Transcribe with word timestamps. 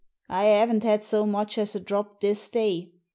I 0.29 0.45
haven't 0.45 0.83
had 0.83 1.03
so 1.03 1.27
much 1.27 1.59
as 1.59 1.75
a 1.75 1.79
drop 1.79 2.21
this 2.21 2.49
day. 2.49 2.91